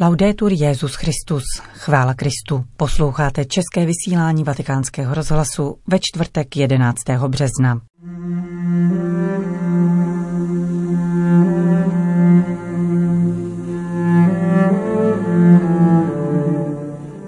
Laudetur 0.00 0.52
Jezus 0.52 0.94
Christus, 0.94 1.42
chvála 1.74 2.14
Kristu. 2.14 2.64
Posloucháte 2.76 3.44
české 3.44 3.86
vysílání 3.86 4.44
Vatikánského 4.44 5.14
rozhlasu 5.14 5.76
ve 5.86 5.98
čtvrtek 5.98 6.56
11. 6.56 6.96
března. 7.28 7.80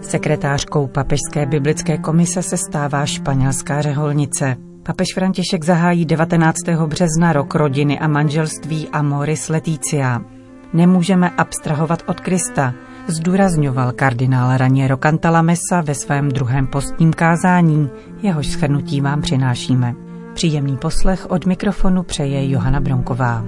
Sekretářkou 0.03 0.87
Papežské 0.87 1.47
biblické 1.47 1.99
komise 1.99 2.43
se 2.43 2.57
stává 2.57 3.07
španělská 3.07 3.83
řeholnice. 3.83 4.57
Papež 4.83 5.07
František 5.15 5.65
zahájí 5.65 6.05
19. 6.05 6.57
března 6.87 7.33
rok 7.33 7.55
rodiny 7.55 7.99
a 7.99 8.09
manželství 8.09 8.89
Amoris 8.89 9.49
Leticia. 9.49 10.34
Nemůžeme 10.75 11.31
abstrahovat 11.31 12.03
od 12.07 12.21
Krista, 12.21 12.75
zdůrazňoval 13.07 13.93
kardinál 13.93 14.57
Raniero 14.57 14.97
Cantalamessa 14.97 15.81
ve 15.81 15.95
svém 15.95 16.29
druhém 16.29 16.67
postním 16.67 17.13
kázání, 17.13 17.91
jehož 18.23 18.47
schrnutí 18.47 19.01
vám 19.01 19.23
přinášíme. 19.23 19.95
Příjemný 20.35 20.77
poslech 20.77 21.31
od 21.31 21.47
mikrofonu 21.47 22.03
přeje 22.03 22.51
Johana 22.51 22.81
Bronková. 22.81 23.45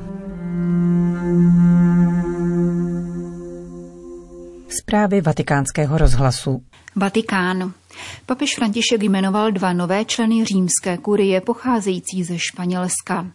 Zprávy 4.69 5.21
vatikánského 5.21 5.99
rozhlasu. 5.99 6.63
Vatikán. 6.99 7.73
Papež 8.27 8.55
František 8.57 9.03
jmenoval 9.03 9.53
dva 9.53 9.73
nové 9.73 10.05
členy 10.05 10.45
římské 10.45 10.99
kurie 10.99 11.41
pocházející 11.41 12.25
ze 12.25 12.39
Španělska. 12.39 13.27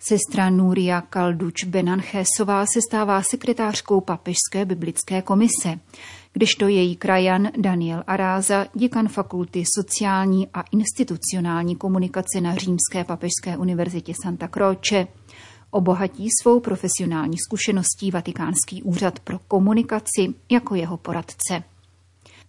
Sestra 0.00 0.50
Núria 0.50 1.00
Kalduč 1.00 1.64
Benanchésová 1.64 2.66
se 2.66 2.80
stává 2.88 3.22
sekretářkou 3.22 4.00
Papežské 4.00 4.64
biblické 4.64 5.22
komise, 5.22 5.80
kdežto 6.32 6.68
její 6.68 6.96
krajan 6.96 7.48
Daniel 7.56 8.04
Aráza, 8.06 8.66
děkan 8.74 9.08
fakulty 9.08 9.64
sociální 9.78 10.48
a 10.54 10.60
institucionální 10.72 11.76
komunikace 11.76 12.40
na 12.40 12.54
Římské 12.54 13.04
papežské 13.04 13.56
univerzitě 13.56 14.12
Santa 14.22 14.48
Croce, 14.48 15.06
obohatí 15.70 16.28
svou 16.42 16.60
profesionální 16.60 17.36
zkušeností 17.38 18.10
Vatikánský 18.10 18.82
úřad 18.82 19.18
pro 19.20 19.38
komunikaci 19.38 20.34
jako 20.50 20.74
jeho 20.74 20.96
poradce. 20.96 21.62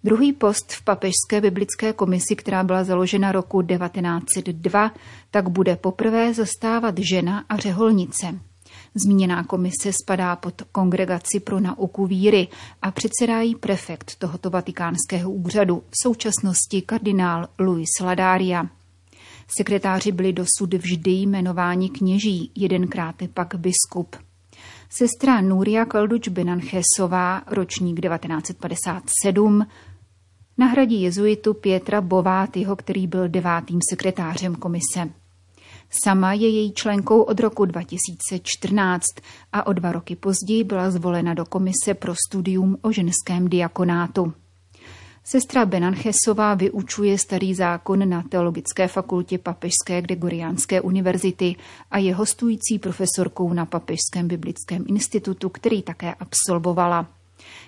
Druhý 0.03 0.33
post 0.33 0.73
v 0.73 0.81
papežské 0.81 1.41
biblické 1.41 1.93
komisi, 1.93 2.35
která 2.35 2.63
byla 2.63 2.83
založena 2.83 3.31
roku 3.31 3.61
1902, 3.61 4.91
tak 5.31 5.49
bude 5.49 5.75
poprvé 5.75 6.33
zastávat 6.33 6.95
žena 6.97 7.45
a 7.49 7.57
řeholnice. 7.57 8.39
Zmíněná 8.95 9.43
komise 9.43 9.91
spadá 10.03 10.35
pod 10.35 10.61
Kongregaci 10.71 11.39
pro 11.39 11.59
nauku 11.59 12.05
víry 12.05 12.47
a 12.81 12.91
předsedá 12.91 13.41
jí 13.41 13.55
prefekt 13.55 14.15
tohoto 14.15 14.49
vatikánského 14.49 15.31
úřadu, 15.31 15.83
v 15.89 15.95
současnosti 16.03 16.81
kardinál 16.81 17.47
Luis 17.59 17.99
Ladaria. 18.01 18.67
Sekretáři 19.47 20.11
byli 20.11 20.33
dosud 20.33 20.73
vždy 20.73 21.11
jmenováni 21.11 21.89
kněží, 21.89 22.51
jedenkrát 22.55 23.15
pak 23.33 23.55
biskup. 23.55 24.15
Sestra 24.89 25.41
Núria 25.41 25.85
Kalduč 25.85 26.27
Benanchesová, 26.27 27.41
ročník 27.47 28.01
1957, 28.01 29.67
nahradí 30.59 31.01
jezuitu 31.01 31.53
Pietra 31.53 32.01
Bovátyho, 32.01 32.75
který 32.75 33.07
byl 33.07 33.29
devátým 33.29 33.79
sekretářem 33.89 34.55
komise. 34.55 35.09
Sama 36.03 36.33
je 36.33 36.49
její 36.49 36.71
členkou 36.73 37.21
od 37.21 37.39
roku 37.39 37.65
2014 37.65 39.05
a 39.53 39.67
o 39.67 39.73
dva 39.73 39.91
roky 39.91 40.15
později 40.15 40.63
byla 40.63 40.91
zvolena 40.91 41.33
do 41.33 41.45
komise 41.45 41.93
pro 41.93 42.13
studium 42.27 42.77
o 42.81 42.91
ženském 42.91 43.49
diakonátu. 43.49 44.33
Sestra 45.23 45.65
Benanchesová 45.65 46.53
vyučuje 46.53 47.17
starý 47.17 47.53
zákon 47.53 48.09
na 48.09 48.23
Teologické 48.29 48.87
fakultě 48.87 49.37
Papežské 49.37 50.01
Gregoriánské 50.01 50.81
univerzity 50.81 51.55
a 51.91 51.97
je 51.97 52.15
hostující 52.15 52.79
profesorkou 52.79 53.53
na 53.53 53.65
Papežském 53.65 54.27
biblickém 54.27 54.83
institutu, 54.87 55.49
který 55.49 55.81
také 55.81 56.13
absolvovala. 56.13 57.18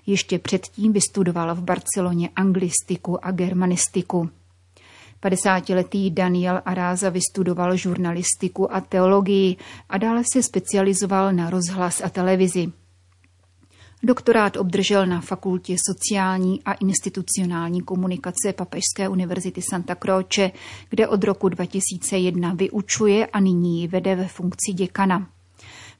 Ještě 0.05 0.39
předtím 0.39 0.93
vystudovala 0.93 1.53
v 1.53 1.61
Barceloně 1.61 2.29
anglistiku 2.35 3.25
a 3.25 3.31
germanistiku. 3.31 4.29
50-letý 5.21 6.11
Daniel 6.11 6.61
Aráza 6.65 7.09
vystudoval 7.09 7.75
žurnalistiku 7.75 8.73
a 8.73 8.81
teologii 8.81 9.55
a 9.89 9.97
dále 9.97 10.23
se 10.33 10.43
specializoval 10.43 11.33
na 11.33 11.49
rozhlas 11.49 12.01
a 12.01 12.09
televizi. 12.09 12.71
Doktorát 14.03 14.57
obdržel 14.57 15.05
na 15.05 15.21
Fakultě 15.21 15.75
sociální 15.87 16.63
a 16.63 16.73
institucionální 16.73 17.81
komunikace 17.81 18.53
Papežské 18.55 19.09
univerzity 19.09 19.61
Santa 19.69 19.95
Croce, 19.95 20.51
kde 20.89 21.07
od 21.07 21.23
roku 21.23 21.49
2001 21.49 22.53
vyučuje 22.53 23.25
a 23.25 23.39
nyní 23.39 23.81
ji 23.81 23.87
vede 23.87 24.15
ve 24.15 24.27
funkci 24.27 24.73
děkana. 24.73 25.27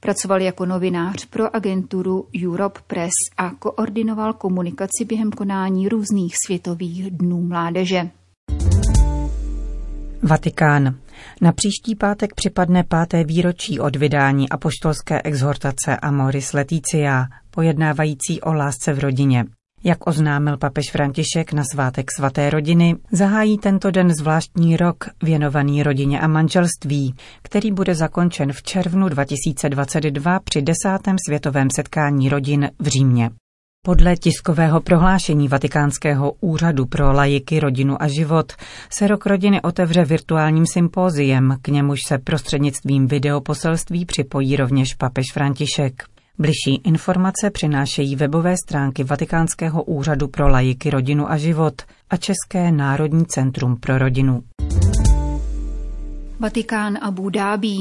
Pracoval 0.04 0.42
jako 0.42 0.66
novinář 0.66 1.26
pro 1.26 1.56
agenturu 1.56 2.28
Europe 2.46 2.80
Press 2.88 3.12
a 3.38 3.50
koordinoval 3.50 4.34
komunikaci 4.34 5.06
během 5.06 5.32
konání 5.32 5.90
různých 5.90 6.34
světových 6.46 7.12
dnů 7.12 7.42
mládeže. 7.42 8.10
Vatikán. 10.24 10.96
Na 11.42 11.52
příští 11.52 11.96
pátek 11.96 12.34
připadne 12.36 12.84
páté 12.84 13.24
výročí 13.24 13.80
od 13.80 13.96
vydání 13.96 14.50
apoštolské 14.50 15.22
exhortace 15.22 15.98
Amoris 15.98 16.54
Leticia, 16.54 17.26
pojednávající 17.50 18.42
o 18.42 18.54
lásce 18.54 18.94
v 18.94 19.00
rodině. 19.00 19.46
Jak 19.84 20.08
oznámil 20.08 20.58
papež 20.58 20.92
František 20.92 21.54
na 21.54 21.64
svátek 21.74 22.12
svaté 22.18 22.50
rodiny, 22.50 22.96
zahájí 23.12 23.58
tento 23.58 23.92
den 23.92 24.14
zvláštní 24.14 24.78
rok 24.78 25.06
věnovaný 25.24 25.84
rodině 25.84 26.20
a 26.20 26.28
manželství, 26.28 27.16
který 27.42 27.72
bude 27.72 27.96
zakončen 27.96 28.54
v 28.54 28.64
červnu 28.64 29.10
2022 29.10 30.40
při 30.40 30.62
desátém 30.62 31.16
světovém 31.28 31.68
setkání 31.76 32.30
rodin 32.30 32.70
v 32.80 32.88
Římě. 32.88 33.30
Podle 33.86 34.16
tiskového 34.16 34.82
prohlášení 34.82 35.48
Vatikánského 35.48 36.34
úřadu 36.42 36.86
pro 36.86 37.14
lajiky, 37.14 37.60
rodinu 37.60 38.02
a 38.02 38.08
život 38.08 38.54
se 38.90 39.08
rok 39.08 39.26
rodiny 39.26 39.62
otevře 39.62 40.06
virtuálním 40.06 40.66
sympóziem, 40.66 41.58
k 41.62 41.68
němuž 41.68 42.00
se 42.08 42.18
prostřednictvím 42.18 43.08
videoposelství 43.08 44.06
připojí 44.06 44.56
rovněž 44.56 44.94
papež 44.94 45.26
František. 45.34 46.04
Bližší 46.42 46.82
informace 46.84 47.50
přinášejí 47.50 48.16
webové 48.16 48.56
stránky 48.68 49.04
Vatikánského 49.04 49.84
úřadu 49.84 50.28
pro 50.28 50.48
lajiky, 50.48 50.90
rodinu 50.90 51.32
a 51.32 51.38
život 51.38 51.82
a 52.10 52.18
České 52.18 52.72
národní 52.72 53.26
centrum 53.26 53.78
pro 53.78 53.98
rodinu. 53.98 54.44
Vatikán 56.40 56.98
Abu 57.02 57.30
Dhabi. 57.30 57.76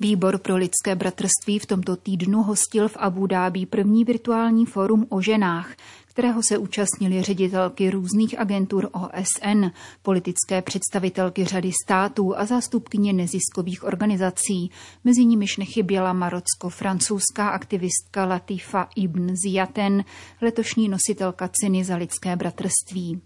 Výbor 0.00 0.38
pro 0.38 0.56
lidské 0.56 0.94
bratrství 0.94 1.58
v 1.58 1.66
tomto 1.66 1.96
týdnu 1.96 2.42
hostil 2.42 2.88
v 2.88 2.96
Abu 2.96 3.26
Dhabi 3.26 3.66
první 3.66 4.04
virtuální 4.04 4.66
fórum 4.66 5.06
o 5.08 5.20
ženách, 5.20 5.70
kterého 6.14 6.42
se 6.42 6.58
účastnili 6.58 7.22
ředitelky 7.22 7.90
různých 7.90 8.38
agentur 8.38 8.88
OSN, 8.92 9.64
politické 10.02 10.62
představitelky 10.62 11.44
řady 11.44 11.72
států 11.84 12.38
a 12.38 12.44
zástupkyně 12.44 13.12
neziskových 13.12 13.84
organizací. 13.84 14.70
Mezi 15.04 15.24
nimiž 15.24 15.56
nechyběla 15.56 16.12
marocko-francouzská 16.12 17.48
aktivistka 17.48 18.24
Latifa 18.24 18.88
Ibn 18.96 19.36
Ziyaten, 19.36 20.04
letošní 20.42 20.88
nositelka 20.88 21.48
ceny 21.48 21.84
za 21.84 21.96
lidské 21.96 22.36
bratrství. 22.36 23.20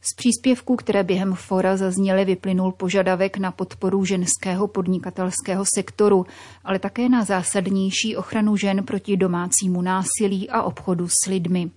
Z 0.00 0.14
příspěvků, 0.14 0.76
které 0.76 1.02
během 1.02 1.34
fora 1.34 1.76
zazněly, 1.76 2.24
vyplynul 2.24 2.72
požadavek 2.72 3.38
na 3.38 3.52
podporu 3.52 4.04
ženského 4.04 4.68
podnikatelského 4.68 5.64
sektoru, 5.74 6.26
ale 6.64 6.78
také 6.78 7.08
na 7.08 7.24
zásadnější 7.24 8.16
ochranu 8.16 8.56
žen 8.56 8.84
proti 8.84 9.16
domácímu 9.16 9.82
násilí 9.82 10.50
a 10.50 10.62
obchodu 10.62 11.08
s 11.08 11.28
lidmi. 11.28 11.70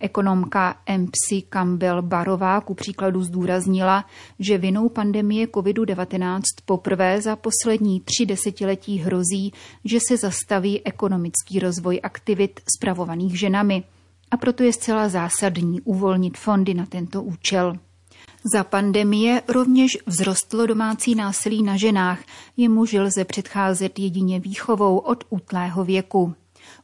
Ekonomka 0.00 0.76
MC 0.98 1.44
Campbell 1.50 2.02
Barová 2.02 2.60
ku 2.60 2.74
příkladu 2.74 3.22
zdůraznila, 3.22 4.04
že 4.38 4.58
vinou 4.58 4.88
pandemie 4.88 5.46
COVID-19 5.46 6.40
poprvé 6.64 7.20
za 7.20 7.36
poslední 7.36 8.00
tři 8.00 8.26
desetiletí 8.26 8.98
hrozí, 8.98 9.52
že 9.84 9.98
se 10.08 10.16
zastaví 10.16 10.86
ekonomický 10.86 11.58
rozvoj 11.58 12.00
aktivit 12.02 12.60
spravovaných 12.76 13.38
ženami– 13.38 13.82
a 14.30 14.36
proto 14.36 14.62
je 14.62 14.72
zcela 14.72 15.08
zásadní 15.08 15.80
uvolnit 15.80 16.38
fondy 16.38 16.74
na 16.74 16.86
tento 16.86 17.22
účel. 17.22 17.76
Za 18.52 18.64
pandemie 18.64 19.42
rovněž 19.48 19.98
vzrostlo 20.06 20.66
domácí 20.66 21.14
násilí 21.14 21.62
na 21.62 21.76
ženách, 21.76 22.20
jemuž 22.56 22.92
lze 22.92 23.24
předcházet 23.24 23.98
jedině 23.98 24.40
výchovou 24.40 24.98
od 24.98 25.24
útlého 25.30 25.84
věku. 25.84 26.34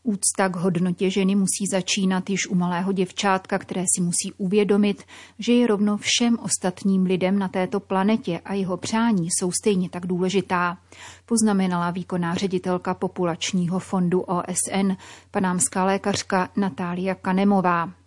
Úcta 0.03 0.49
k 0.49 0.57
hodnotě 0.57 1.11
ženy 1.11 1.35
musí 1.35 1.67
začínat 1.71 2.31
již 2.31 2.47
u 2.47 2.55
malého 2.55 2.93
děvčátka, 2.93 3.59
které 3.59 3.85
si 3.97 4.03
musí 4.03 4.33
uvědomit, 4.37 5.05
že 5.39 5.53
je 5.53 5.67
rovno 5.67 5.97
všem 5.97 6.39
ostatním 6.43 7.03
lidem 7.03 7.39
na 7.39 7.49
této 7.49 7.81
planetě 7.81 8.41
a 8.45 8.55
jeho 8.55 8.77
přání 8.77 9.29
jsou 9.31 9.53
stejně 9.53 9.89
tak 9.89 10.07
důležitá, 10.07 10.79
poznamenala 11.27 11.91
výkonná 11.91 12.35
ředitelka 12.35 12.95
populačního 12.95 13.79
fondu 13.79 14.21
OSN, 14.21 14.93
panámská 15.31 15.85
lékařka 15.85 16.49
Natália 16.57 17.15
Kanemová. 17.15 18.04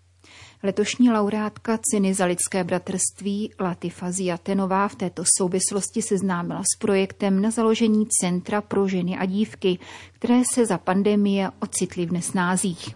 Letošní 0.63 1.11
laureátka 1.11 1.79
ceny 1.91 2.13
za 2.13 2.25
lidské 2.25 2.63
bratrství 2.63 3.51
Latifa 3.59 4.11
Ziatenová 4.11 4.87
v 4.87 4.95
této 4.95 5.23
souvislosti 5.37 6.01
seznámila 6.01 6.63
s 6.63 6.77
projektem 6.79 7.41
na 7.41 7.51
založení 7.51 8.07
Centra 8.21 8.61
pro 8.61 8.87
ženy 8.87 9.17
a 9.17 9.25
dívky, 9.25 9.79
které 10.13 10.41
se 10.53 10.65
za 10.65 10.77
pandemie 10.77 11.49
ocitly 11.59 12.05
v 12.05 12.11
nesnázích. 12.11 12.95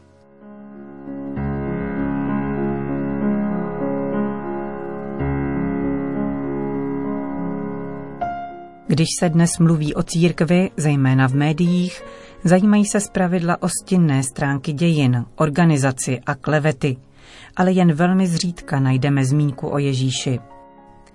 Když 8.87 9.07
se 9.19 9.29
dnes 9.29 9.59
mluví 9.59 9.95
o 9.95 10.03
církvi, 10.03 10.71
zejména 10.77 11.27
v 11.27 11.33
médiích, 11.33 12.03
zajímají 12.43 12.85
se 12.85 12.99
zpravidla 12.99 13.61
o 13.61 13.67
stinné 13.69 14.23
stránky 14.23 14.73
dějin, 14.73 15.25
organizaci 15.35 16.19
a 16.25 16.35
klevety– 16.35 16.97
ale 17.55 17.71
jen 17.71 17.93
velmi 17.93 18.27
zřídka 18.27 18.79
najdeme 18.79 19.25
zmínku 19.25 19.69
o 19.69 19.77
Ježíši. 19.77 20.39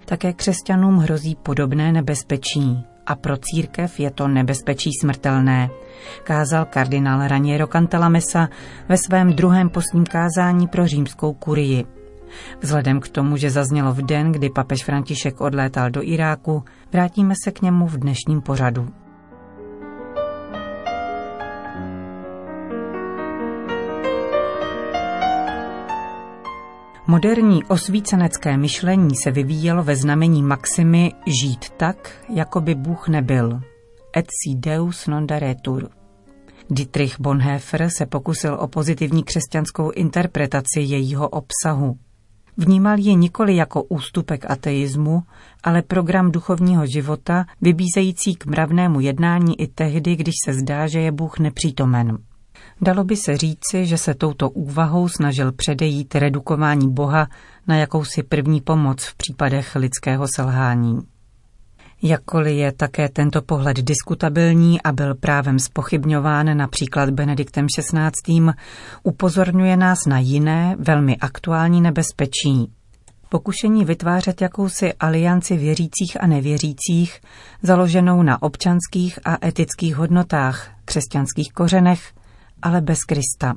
Také 0.04 0.32
křesťanům 0.32 0.98
hrozí 0.98 1.36
podobné 1.42 1.92
nebezpečí 1.92 2.84
a 3.06 3.14
pro 3.14 3.36
církev 3.36 4.00
je 4.00 4.10
to 4.10 4.28
nebezpečí 4.28 4.90
smrtelné, 5.00 5.70
kázal 6.22 6.64
kardinál 6.64 7.28
Raniero 7.28 7.66
Cantalamessa 7.66 8.48
ve 8.88 8.96
svém 8.98 9.32
druhém 9.32 9.68
postním 9.68 10.04
kázání 10.04 10.68
pro 10.68 10.86
římskou 10.86 11.32
kurii. 11.32 11.84
Vzhledem 12.60 13.00
k 13.00 13.08
tomu, 13.08 13.36
že 13.36 13.50
zaznělo 13.50 13.92
v 13.92 14.02
den, 14.02 14.32
kdy 14.32 14.50
papež 14.50 14.84
František 14.84 15.40
odlétal 15.40 15.90
do 15.90 16.02
Iráku, 16.02 16.64
vrátíme 16.92 17.34
se 17.44 17.52
k 17.52 17.62
němu 17.62 17.86
v 17.86 17.98
dnešním 17.98 18.40
pořadu. 18.40 18.88
Moderní 27.08 27.64
osvícenecké 27.64 28.56
myšlení 28.56 29.16
se 29.24 29.30
vyvíjelo 29.30 29.82
ve 29.82 29.96
znamení 29.96 30.42
maximy 30.42 31.12
žít 31.26 31.70
tak, 31.76 32.24
jako 32.28 32.60
by 32.60 32.74
Bůh 32.74 33.08
nebyl. 33.08 33.60
Et 34.16 34.26
si 34.26 34.54
deus 34.54 35.06
non 35.06 35.26
daretur. 35.26 35.88
Dietrich 36.70 37.20
Bonhoeffer 37.20 37.88
se 37.90 38.06
pokusil 38.06 38.54
o 38.54 38.68
pozitivní 38.68 39.22
křesťanskou 39.22 39.90
interpretaci 39.90 40.80
jejího 40.80 41.28
obsahu. 41.28 41.96
Vnímal 42.56 42.98
ji 42.98 43.16
nikoli 43.16 43.56
jako 43.56 43.82
ústupek 43.82 44.50
ateismu, 44.50 45.22
ale 45.64 45.82
program 45.82 46.32
duchovního 46.32 46.86
života, 46.86 47.44
vybízející 47.60 48.34
k 48.34 48.46
mravnému 48.46 49.00
jednání 49.00 49.60
i 49.60 49.66
tehdy, 49.66 50.16
když 50.16 50.34
se 50.44 50.54
zdá, 50.54 50.86
že 50.86 51.00
je 51.00 51.12
Bůh 51.12 51.38
nepřítomen. 51.38 52.18
Dalo 52.80 53.04
by 53.04 53.16
se 53.16 53.36
říci, 53.36 53.86
že 53.86 53.98
se 53.98 54.14
touto 54.14 54.50
úvahou 54.50 55.08
snažil 55.08 55.52
předejít 55.52 56.14
redukování 56.14 56.92
Boha 56.92 57.26
na 57.66 57.76
jakousi 57.76 58.22
první 58.22 58.60
pomoc 58.60 59.04
v 59.04 59.14
případech 59.14 59.76
lidského 59.76 60.26
selhání. 60.36 60.98
Jakkoliv 62.02 62.56
je 62.56 62.72
také 62.72 63.08
tento 63.08 63.42
pohled 63.42 63.76
diskutabilní 63.76 64.82
a 64.82 64.92
byl 64.92 65.14
právem 65.14 65.58
spochybňován 65.58 66.56
například 66.56 67.10
Benediktem 67.10 67.66
XVI., 67.78 68.40
upozorňuje 69.02 69.76
nás 69.76 69.98
na 70.06 70.18
jiné, 70.18 70.76
velmi 70.78 71.16
aktuální 71.16 71.80
nebezpečí. 71.80 72.72
Pokušení 73.28 73.84
vytvářet 73.84 74.42
jakousi 74.42 74.92
alianci 74.92 75.56
věřících 75.56 76.16
a 76.20 76.26
nevěřících, 76.26 77.20
založenou 77.62 78.22
na 78.22 78.42
občanských 78.42 79.18
a 79.24 79.46
etických 79.46 79.96
hodnotách, 79.96 80.70
křesťanských 80.84 81.52
kořenech 81.52 82.12
ale 82.66 82.80
bez 82.80 83.04
Krista. 83.04 83.54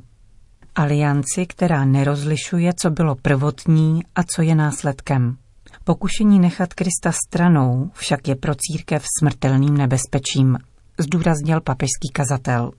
Alianci, 0.74 1.46
která 1.46 1.84
nerozlišuje, 1.84 2.72
co 2.76 2.90
bylo 2.90 3.14
prvotní 3.14 4.00
a 4.14 4.22
co 4.22 4.42
je 4.42 4.54
následkem. 4.54 5.36
Pokušení 5.84 6.40
nechat 6.40 6.74
Krista 6.74 7.12
stranou 7.26 7.90
však 7.94 8.28
je 8.28 8.36
pro 8.36 8.52
církev 8.54 9.04
smrtelným 9.18 9.76
nebezpečím, 9.76 10.58
zdůraznil 10.98 11.60
papežský 11.60 12.08
kazatel. 12.12 12.70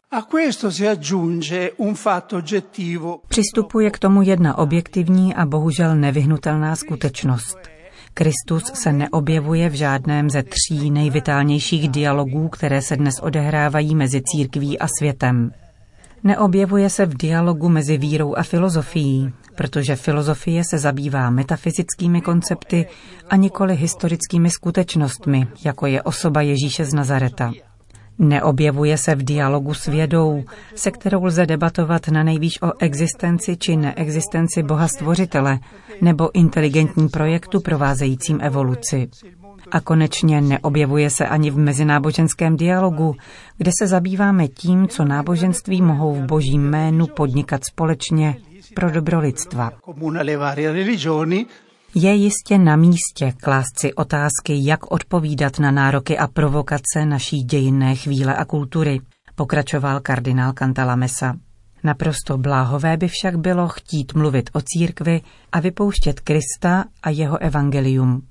Přistupuje 3.28 3.92
k 3.92 4.00
tomu 4.00 4.22
jedna 4.22 4.58
objektivní 4.58 5.36
a 5.36 5.46
bohužel 5.46 5.96
nevyhnutelná 5.96 6.76
skutečnost. 6.76 7.58
Kristus 8.14 8.64
se 8.74 8.94
neobjevuje 8.94 9.70
v 9.70 9.74
žádném 9.74 10.30
ze 10.30 10.44
tří 10.44 10.92
nejvitálnějších 10.92 11.90
dialogů, 11.90 12.50
které 12.50 12.82
se 12.82 12.96
dnes 12.96 13.20
odehrávají 13.22 13.96
mezi 13.96 14.22
církví 14.22 14.80
a 14.80 14.88
světem. 15.00 15.52
Neobjevuje 16.24 16.90
se 16.90 17.06
v 17.06 17.18
dialogu 17.18 17.70
mezi 17.70 17.98
vírou 17.98 18.36
a 18.36 18.44
filozofií, 18.44 19.34
protože 19.56 19.96
filozofie 19.96 20.64
se 20.64 20.78
zabývá 20.78 21.30
metafyzickými 21.30 22.22
koncepty 22.22 22.86
a 23.30 23.36
nikoli 23.36 23.76
historickými 23.76 24.50
skutečnostmi, 24.50 25.48
jako 25.66 25.86
je 25.88 26.02
osoba 26.02 26.42
Ježíše 26.42 26.86
z 26.86 26.94
Nazareta. 26.94 27.52
Neobjevuje 28.20 28.98
se 28.98 29.16
v 29.16 29.24
dialogu 29.24 29.74
s 29.74 29.88
vědou, 29.88 30.44
se 30.76 30.92
kterou 30.92 31.24
lze 31.24 31.46
debatovat 31.46 32.08
na 32.08 32.24
nejvýš 32.24 32.62
o 32.62 32.72
existenci 32.80 33.58
či 33.58 33.76
neexistenci 33.76 34.64
Boha 34.64 34.88
Stvořitele 34.88 35.60
nebo 36.02 36.36
inteligentním 36.36 37.10
projektu 37.10 37.60
provázejícím 37.60 38.40
evoluci. 38.42 39.10
A 39.72 39.80
konečně 39.80 40.42
neobjevuje 40.42 41.10
se 41.10 41.28
ani 41.28 41.52
v 41.52 41.58
mezináboženském 41.58 42.58
dialogu, 42.58 43.16
kde 43.58 43.72
se 43.80 43.88
zabýváme 43.88 44.48
tím, 44.48 44.88
co 44.88 45.06
náboženství 45.06 45.82
mohou 45.82 46.14
v 46.14 46.26
božím 46.26 46.70
jménu 46.70 47.08
podnikat 47.08 47.66
společně 47.66 48.36
pro 48.76 48.92
dobro 48.92 49.20
lidstva. 49.20 49.72
Je 51.96 52.14
jistě 52.14 52.58
na 52.58 52.76
místě 52.76 53.34
klást 53.44 53.80
si 53.80 53.94
otázky, 53.94 54.54
jak 54.56 54.92
odpovídat 54.92 55.60
na 55.60 55.72
nároky 55.72 56.18
a 56.18 56.28
provokace 56.28 57.06
naší 57.06 57.44
dějinné 57.44 57.96
chvíle 57.96 58.36
a 58.36 58.46
kultury, 58.46 59.00
pokračoval 59.36 60.00
kardinál 60.00 60.54
Cantalamessa. 60.54 61.34
Naprosto 61.84 62.38
bláhové 62.38 62.98
by 62.98 63.08
však 63.08 63.38
bylo 63.38 63.68
chtít 63.68 64.14
mluvit 64.14 64.50
o 64.54 64.62
církvi 64.62 65.22
a 65.52 65.60
vypouštět 65.60 66.20
Krista 66.20 66.86
a 67.04 67.10
jeho 67.10 67.38
evangelium. 67.38 68.22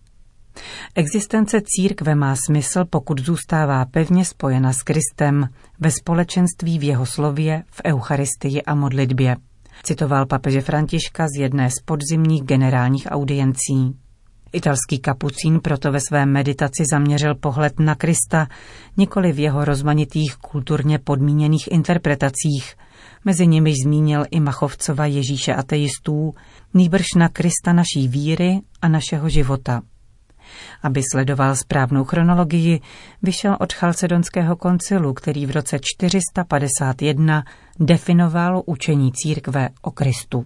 Existence 0.95 1.61
církve 1.65 2.15
má 2.15 2.37
smysl, 2.47 2.85
pokud 2.91 3.21
zůstává 3.21 3.85
pevně 3.85 4.25
spojena 4.25 4.73
s 4.73 4.83
Kristem 4.83 5.49
ve 5.81 5.91
společenství 5.91 6.79
v 6.79 6.83
jeho 6.85 7.07
slově, 7.07 7.63
v 7.71 7.81
Eucharistii 7.85 8.63
a 8.63 8.75
modlitbě. 8.75 9.37
Citoval 9.83 10.27
papeže 10.27 10.61
Františka 10.61 11.27
z 11.37 11.41
jedné 11.41 11.71
z 11.71 11.75
podzimních 11.85 12.43
generálních 12.43 13.07
audiencí. 13.11 13.97
Italský 14.53 14.99
kapucín 14.99 15.61
proto 15.61 15.93
ve 15.93 16.01
své 16.01 16.27
meditaci 16.27 16.83
zaměřil 16.93 17.35
pohled 17.35 17.81
na 17.81 17.95
Krista, 17.95 18.47
nikoli 18.97 19.33
v 19.33 19.39
jeho 19.39 19.65
rozmanitých 19.65 20.37
kulturně 20.37 20.99
podmíněných 20.99 21.73
interpretacích, 21.73 22.75
mezi 23.25 23.47
nimiž 23.47 23.75
zmínil 23.85 24.25
i 24.31 24.41
Machovcova 24.41 25.07
Ježíše 25.07 25.55
ateistů, 25.55 26.35
nýbrž 26.75 27.05
na 27.17 27.29
Krista 27.29 27.73
naší 27.73 28.09
víry 28.09 28.61
a 28.83 28.89
našeho 28.89 29.29
života. 29.29 29.83
Aby 30.83 31.03
sledoval 31.13 31.57
správnou 31.57 32.05
chronologii, 32.05 32.81
vyšel 33.23 33.57
od 33.61 33.73
Chalcedonského 33.73 34.57
koncilu, 34.57 35.15
který 35.15 35.47
v 35.47 35.51
roce 35.51 35.79
451 35.83 37.45
definoval 37.81 38.63
učení 38.67 39.13
církve 39.13 39.69
o 39.83 39.91
Kristu. 39.91 40.45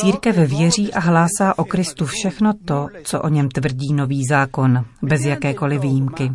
Církev 0.00 0.36
věří 0.36 0.92
a 0.92 1.00
hlásá 1.00 1.58
o 1.58 1.64
Kristu 1.64 2.06
všechno 2.06 2.52
to, 2.64 2.86
co 3.02 3.22
o 3.22 3.28
něm 3.28 3.48
tvrdí 3.48 3.94
nový 3.94 4.24
zákon, 4.30 4.84
bez 5.02 5.20
jakékoliv 5.20 5.80
výjimky. 5.80 6.32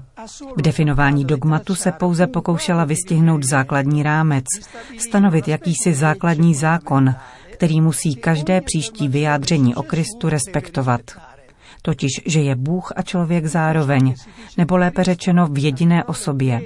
V 0.57 0.61
definování 0.61 1.25
dogmatu 1.25 1.75
se 1.75 1.91
pouze 1.91 2.27
pokoušela 2.27 2.85
vystihnout 2.85 3.43
základní 3.43 4.03
rámec, 4.03 4.45
stanovit 4.97 5.47
jakýsi 5.47 5.93
základní 5.93 6.55
zákon, 6.55 7.15
který 7.63 7.81
musí 7.81 8.15
každé 8.15 8.61
příští 8.61 9.07
vyjádření 9.07 9.75
o 9.75 9.83
Kristu 9.83 10.29
respektovat. 10.29 11.01
Totiž, 11.81 12.11
že 12.25 12.41
je 12.41 12.55
Bůh 12.55 12.91
a 12.95 13.01
člověk 13.01 13.45
zároveň, 13.45 14.15
nebo 14.57 14.77
lépe 14.77 15.03
řečeno 15.03 15.47
v 15.47 15.63
jediné 15.63 16.03
osobě. 16.03 16.61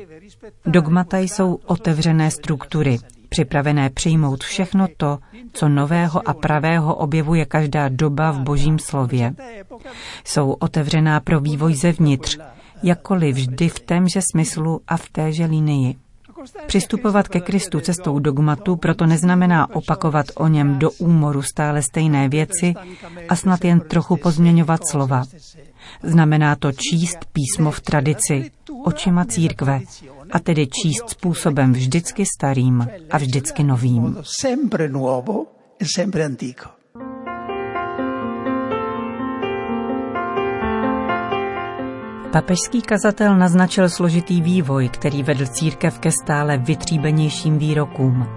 Dogmata 0.66 1.18
jsou 1.18 1.60
otevřené 1.66 2.32
struktury, 2.32 2.98
připravené 3.30 3.90
přijmout 3.90 4.44
všechno 4.44 4.88
to, 4.98 5.20
co 5.54 5.70
nového 5.70 6.30
a 6.30 6.34
pravého 6.34 6.96
objevuje 6.96 7.46
každá 7.46 7.90
doba 7.90 8.32
v 8.32 8.40
božím 8.40 8.80
slově. 8.80 9.34
Jsou 10.24 10.52
otevřená 10.52 11.20
pro 11.20 11.40
vývoj 11.40 11.76
zevnitř, 11.76 12.40
jakkoliv 12.84 13.36
vždy 13.36 13.70
v 13.70 13.80
témže 13.80 14.20
smyslu 14.32 14.82
a 14.88 14.98
v 14.98 15.10
téže 15.10 15.46
linii. 15.46 15.96
Přistupovat 16.68 17.28
ke 17.28 17.40
Kristu 17.40 17.80
cestou 17.80 18.20
dogmatu 18.20 18.76
proto 18.76 19.06
neznamená 19.06 19.76
opakovat 19.76 20.26
o 20.36 20.48
něm 20.48 20.80
do 20.80 20.92
úmoru 20.92 21.42
stále 21.42 21.82
stejné 21.82 22.30
věci 22.30 22.74
a 23.30 23.36
snad 23.36 23.66
jen 23.66 23.80
trochu 23.80 24.18
pozměňovat 24.18 24.88
slova. 24.88 25.24
Znamená 26.04 26.56
to 26.56 26.72
číst 26.72 27.18
písmo 27.34 27.72
v 27.72 27.82
tradici, 27.82 28.52
očima 28.84 29.26
církve, 29.26 29.82
a 30.32 30.40
tedy 30.40 30.68
číst 30.68 31.10
způsobem 31.10 31.74
vždycky 31.74 32.26
starým 32.26 32.88
a 33.12 33.18
vždycky 33.18 33.64
novým. 33.64 34.18
Papežský 42.38 42.82
kazatel 42.82 43.38
naznačil 43.38 43.90
složitý 43.90 44.42
vývoj, 44.42 44.90
který 44.90 45.24
vedl 45.24 45.46
církev 45.46 46.00
ke 46.00 46.12
stále 46.12 46.58
vytříbenějším 46.58 47.58
výrokům. 47.58 48.28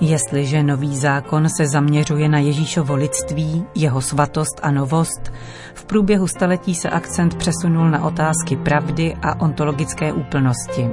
Jestliže 0.00 0.62
nový 0.62 0.96
zákon 0.96 1.48
se 1.56 1.66
zaměřuje 1.66 2.28
na 2.28 2.38
Ježíšovo 2.38 2.94
lidství, 2.94 3.64
jeho 3.74 4.00
svatost 4.00 4.60
a 4.62 4.70
novost, 4.70 5.32
v 5.74 5.84
průběhu 5.84 6.26
staletí 6.26 6.74
se 6.74 6.90
akcent 6.90 7.34
přesunul 7.34 7.90
na 7.90 8.04
otázky 8.04 8.56
pravdy 8.56 9.14
a 9.22 9.40
ontologické 9.40 10.12
úplnosti. 10.12 10.88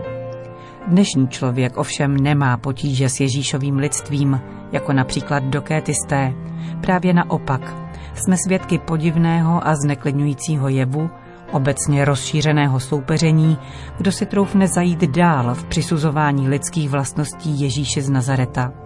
Dnešní 0.87 1.27
člověk 1.27 1.77
ovšem 1.77 2.17
nemá 2.17 2.57
potíže 2.57 3.09
s 3.09 3.19
Ježíšovým 3.19 3.77
lidstvím, 3.77 4.41
jako 4.71 4.93
například 4.93 5.43
dokétisté. 5.43 6.33
Právě 6.81 7.13
naopak, 7.13 7.75
jsme 8.13 8.37
svědky 8.45 8.79
podivného 8.79 9.67
a 9.67 9.75
zneklidňujícího 9.75 10.67
jevu, 10.67 11.09
obecně 11.51 12.05
rozšířeného 12.05 12.79
soupeření, 12.79 13.57
kdo 13.97 14.11
si 14.11 14.25
troufne 14.25 14.67
zajít 14.67 15.03
dál 15.03 15.55
v 15.55 15.65
přisuzování 15.65 16.49
lidských 16.49 16.89
vlastností 16.89 17.61
Ježíše 17.61 18.01
z 18.01 18.09
Nazareta. 18.09 18.85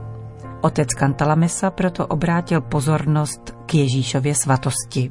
Otec 0.62 0.88
Cantalamessa 1.00 1.72
proto 1.72 2.08
obrátil 2.08 2.62
pozornost 2.62 3.56
k 3.66 3.74
Ježíšově 3.74 4.36
svatosti. 4.36 5.10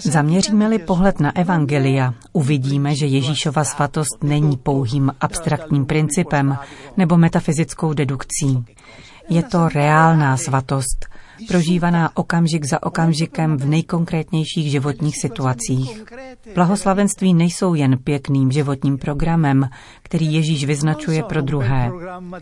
Zaměříme-li 0.00 0.78
pohled 0.78 1.20
na 1.20 1.36
Evangelia, 1.36 2.14
uvidíme, 2.32 2.94
že 2.94 3.06
Ježíšova 3.06 3.64
svatost 3.64 4.24
není 4.24 4.56
pouhým 4.56 5.12
abstraktním 5.20 5.86
principem 5.86 6.56
nebo 6.96 7.16
metafyzickou 7.16 7.92
dedukcí. 7.92 8.64
Je 9.28 9.42
to 9.42 9.68
reálná 9.68 10.36
svatost, 10.36 11.06
prožívaná 11.48 12.16
okamžik 12.16 12.64
za 12.64 12.82
okamžikem 12.82 13.56
v 13.56 13.66
nejkonkrétnějších 13.66 14.70
životních 14.70 15.20
situacích. 15.20 16.02
Blahoslavenství 16.54 17.34
nejsou 17.34 17.74
jen 17.74 17.98
pěkným 17.98 18.52
životním 18.52 18.98
programem, 18.98 19.68
který 20.02 20.34
Ježíš 20.34 20.64
vyznačuje 20.64 21.22
pro 21.22 21.42
druhé. 21.42 21.90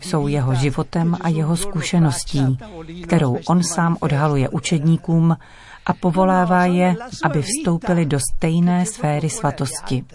Jsou 0.01 0.27
jeho 0.27 0.55
životem 0.55 1.17
a 1.21 1.29
jeho 1.29 1.57
zkušeností, 1.57 2.57
kterou 3.03 3.37
on 3.47 3.63
sám 3.63 3.97
odhaluje 3.99 4.49
učedníkům 4.49 5.37
a 5.85 5.93
povolává 5.93 6.65
je, 6.65 6.95
aby 7.23 7.41
vstoupili 7.41 8.05
do 8.05 8.19
stejné 8.19 8.85
sféry 8.85 9.29
svatosti. 9.29 10.05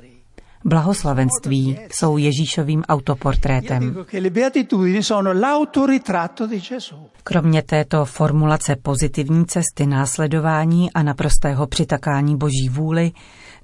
Blahoslavenství 0.66 1.78
jsou 1.92 2.16
Ježíšovým 2.16 2.82
autoportrétem. 2.88 3.96
Kromě 7.22 7.62
této 7.62 8.04
formulace 8.04 8.76
pozitivní 8.82 9.46
cesty 9.46 9.86
následování 9.86 10.92
a 10.92 11.02
naprostého 11.02 11.66
přitakání 11.66 12.36
boží 12.36 12.68
vůli, 12.70 13.12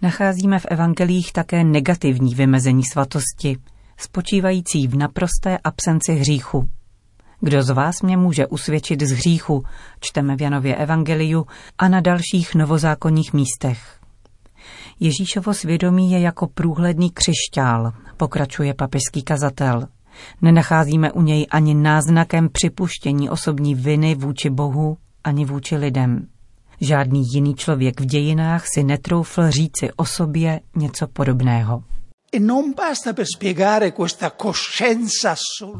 nacházíme 0.02 0.58
v 0.58 0.66
evangelích 0.70 1.32
také 1.32 1.64
negativní 1.64 2.34
vymezení 2.34 2.84
svatosti, 2.84 3.56
spočívající 3.96 4.88
v 4.88 4.96
naprosté 4.96 5.58
absenci 5.64 6.12
hříchu. 6.14 6.68
Kdo 7.40 7.62
z 7.62 7.70
vás 7.70 8.02
mě 8.02 8.16
může 8.16 8.46
usvědčit 8.46 9.00
z 9.02 9.10
hříchu, 9.10 9.64
čteme 10.00 10.36
v 10.36 10.42
Janově 10.42 10.76
evangeliu 10.76 11.46
a 11.78 11.88
na 11.88 12.00
dalších 12.00 12.54
novozákonních 12.54 13.32
místech. 13.32 14.01
Ježíšovo 15.00 15.54
svědomí 15.54 16.12
je 16.12 16.20
jako 16.20 16.46
průhledný 16.46 17.10
křišťál, 17.10 17.92
pokračuje 18.16 18.74
papežský 18.74 19.22
kazatel. 19.22 19.86
Nenacházíme 20.42 21.12
u 21.12 21.22
něj 21.22 21.46
ani 21.50 21.74
náznakem 21.74 22.48
připuštění 22.52 23.30
osobní 23.30 23.74
viny 23.74 24.14
vůči 24.14 24.50
Bohu 24.50 24.96
ani 25.24 25.44
vůči 25.44 25.76
lidem. 25.76 26.26
Žádný 26.80 27.22
jiný 27.32 27.54
člověk 27.54 28.00
v 28.00 28.04
dějinách 28.04 28.64
si 28.74 28.84
netroufl 28.84 29.50
říci 29.50 29.92
o 29.96 30.04
sobě 30.04 30.60
něco 30.76 31.06
podobného. 31.06 31.82
E 32.34 32.40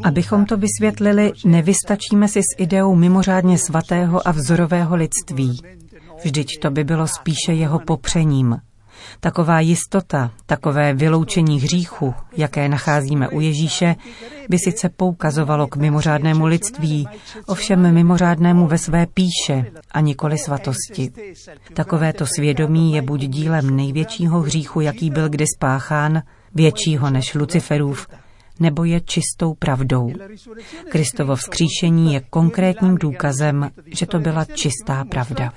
Abychom 0.05 0.47
to 0.47 0.57
vysvětlili, 0.57 1.33
nevystačíme 1.45 2.29
si 2.29 2.41
s 2.41 2.57
ideou 2.59 2.95
mimořádně 2.95 3.59
svatého 3.59 4.29
a 4.29 4.31
vzorového 4.31 4.97
lidství. 4.97 5.59
Vždyť 6.25 6.49
to 6.62 6.71
by 6.71 6.85
bylo 6.85 7.07
spíše 7.09 7.53
jeho 7.53 7.79
popřením, 7.79 8.57
Taková 9.21 9.61
jistota, 9.61 10.30
takové 10.47 10.94
vyloučení 10.94 11.61
hříchu, 11.61 12.14
jaké 12.37 12.68
nacházíme 12.68 13.28
u 13.28 13.40
Ježíše, 13.40 13.97
by 14.49 14.59
sice 14.59 14.88
poukazovalo 14.88 15.66
k 15.66 15.76
mimořádnému 15.76 16.47
lidství, 16.47 17.09
ovšem 17.47 17.94
mimořádnému 17.94 18.66
ve 18.66 18.78
své 18.78 19.06
píše 19.06 19.64
a 19.92 20.00
nikoli 20.00 20.38
svatosti. 20.38 21.12
Takovéto 21.75 22.26
svědomí 22.26 22.92
je 22.92 23.02
buď 23.02 23.21
dílem 23.21 23.76
největšího 23.76 24.40
hříchu, 24.40 24.80
jaký 24.80 25.11
byl 25.11 25.28
kdy 25.28 25.44
spáchán, 25.56 26.23
většího 26.54 27.11
než 27.11 27.35
Luciferův, 27.35 28.09
nebo 28.61 28.85
je 28.85 29.00
čistou 29.00 29.54
pravdou. 29.54 30.12
Kristovo 30.88 31.37
vzkříšení 31.37 32.14
je 32.14 32.21
konkrétním 32.30 32.94
důkazem, 32.94 33.71
že 33.87 34.06
to 34.06 34.18
byla 34.18 34.44
čistá 34.44 35.04
pravda. 35.04 35.52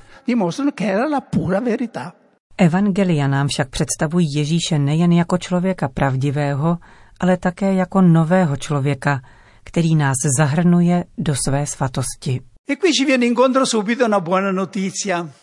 Evangelia 2.57 3.27
nám 3.27 3.47
však 3.47 3.69
představují 3.69 4.33
Ježíše 4.33 4.79
nejen 4.79 5.11
jako 5.11 5.37
člověka 5.37 5.87
pravdivého, 5.87 6.77
ale 7.19 7.37
také 7.37 7.73
jako 7.73 8.01
nového 8.01 8.57
člověka, 8.57 9.21
který 9.63 9.95
nás 9.95 10.15
zahrnuje 10.39 11.03
do 11.17 11.35
své 11.45 11.65
svatosti. 11.65 12.41
E 12.69 12.75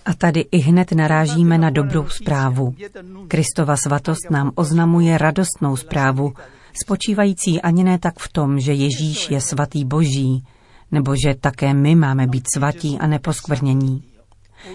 A 0.04 0.14
tady 0.14 0.40
i 0.40 0.58
hned 0.58 0.92
narážíme 0.92 1.58
na 1.58 1.70
dobrou 1.70 2.08
zprávu. 2.08 2.74
Kristova 3.28 3.76
svatost 3.76 4.30
nám 4.30 4.50
oznamuje 4.54 5.18
radostnou 5.18 5.76
zprávu, 5.76 6.32
spočívající 6.82 7.60
ani 7.60 7.84
ne 7.84 7.98
tak 7.98 8.18
v 8.18 8.32
tom, 8.32 8.60
že 8.60 8.72
Ježíš 8.72 9.30
je 9.30 9.40
svatý 9.40 9.84
boží, 9.84 10.44
nebo 10.92 11.14
že 11.26 11.34
také 11.40 11.74
my 11.74 11.94
máme 11.94 12.26
být 12.26 12.44
svatí 12.54 12.98
a 12.98 13.06
neposkvrnění. 13.06 14.11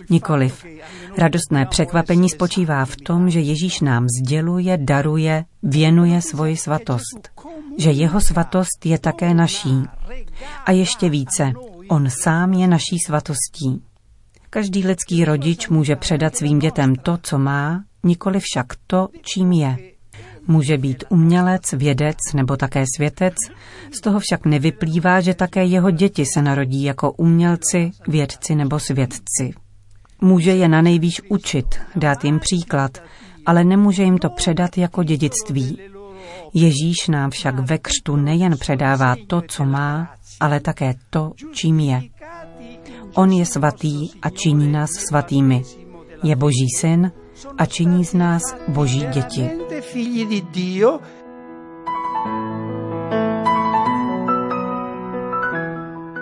Nikoliv. 0.10 0.66
Radostné 1.18 1.66
překvapení 1.66 2.30
spočívá 2.30 2.86
v 2.86 2.96
tom, 2.96 3.30
že 3.30 3.40
Ježíš 3.40 3.82
nám 3.82 4.06
sděluje, 4.22 4.78
daruje, 4.82 5.46
věnuje 5.64 6.22
svoji 6.22 6.58
svatost. 6.58 7.30
Že 7.78 7.92
jeho 7.92 8.22
svatost 8.22 8.86
je 8.86 9.00
také 9.00 9.34
naší. 9.34 9.84
A 10.66 10.72
ještě 10.72 11.10
více, 11.10 11.52
on 11.90 12.10
sám 12.10 12.54
je 12.54 12.68
naší 12.68 13.00
svatostí. 13.06 13.84
Každý 14.50 14.88
lidský 14.88 15.26
rodič 15.26 15.68
může 15.68 15.96
předat 15.96 16.36
svým 16.36 16.60
dětem 16.60 16.96
to, 16.96 17.18
co 17.24 17.38
má, 17.40 17.84
nikoli 18.04 18.40
však 18.40 18.66
to, 18.88 19.08
čím 19.22 19.52
je. 19.52 19.78
Může 20.48 20.78
být 20.78 21.04
umělec, 21.10 21.74
vědec 21.74 22.18
nebo 22.34 22.58
také 22.58 22.84
světec, 22.96 23.36
z 23.92 24.02
toho 24.02 24.20
však 24.20 24.46
nevyplývá, 24.46 25.22
že 25.22 25.34
také 25.34 25.66
jeho 25.66 25.92
děti 25.92 26.26
se 26.34 26.42
narodí 26.42 26.84
jako 26.84 27.12
umělci, 27.12 27.92
vědci 28.08 28.56
nebo 28.56 28.80
svědci. 28.80 29.54
Může 30.22 30.52
je 30.52 30.68
na 30.68 30.82
nejvýš 30.82 31.22
učit, 31.30 31.66
dát 31.96 32.26
jim 32.26 32.40
příklad, 32.40 32.98
ale 33.46 33.64
nemůže 33.64 34.04
jim 34.04 34.18
to 34.18 34.30
předat 34.30 34.78
jako 34.78 35.04
dědictví. 35.04 35.80
Ježíš 36.54 37.08
nám 37.08 37.30
však 37.32 37.60
ve 37.60 37.78
křtu 37.78 38.16
nejen 38.16 38.58
předává 38.58 39.16
to, 39.28 39.42
co 39.48 39.66
má, 39.66 40.14
ale 40.40 40.60
také 40.60 40.94
to, 41.10 41.32
čím 41.54 41.80
je. 41.80 42.02
On 43.16 43.32
je 43.32 43.46
svatý 43.46 44.10
a 44.22 44.30
činí 44.30 44.72
nás 44.72 44.90
svatými. 44.92 45.64
Je 46.24 46.36
boží 46.36 46.68
syn 46.78 47.12
a 47.58 47.66
činí 47.66 48.06
z 48.06 48.14
nás 48.14 48.42
boží 48.68 49.06
děti. 49.14 49.50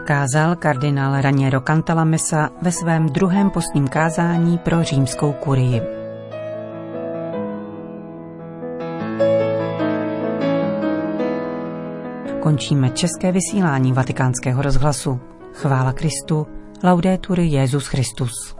Kázal 0.05 0.55
kardinál 0.55 1.21
Raniero 1.21 1.62
Cantalamessa 1.62 2.50
ve 2.62 2.71
svém 2.71 3.09
druhém 3.09 3.50
postním 3.50 3.88
kázání 3.88 4.57
pro 4.57 4.83
římskou 4.83 5.33
kurii. 5.33 5.81
Končíme 12.41 12.89
české 12.89 13.31
vysílání 13.31 13.93
vatikánského 13.93 14.62
rozhlasu. 14.62 15.19
Chvála 15.53 15.93
Kristu, 15.93 16.47
laudetur 16.83 17.39
Jezus 17.39 17.88
Christus. 17.88 18.55